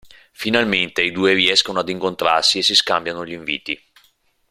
[0.31, 3.79] Finalmente i due riescono ad incontrarsi e si scambiano gli inviti.